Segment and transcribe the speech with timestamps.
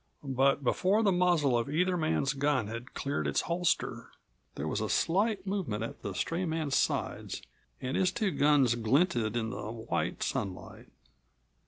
[0.33, 4.09] But before the muzzle of either man's gun had cleared its holster,
[4.55, 7.43] there was a slight movement at the stray man's sides
[7.79, 10.87] and his two guns glinted in the white sunlight.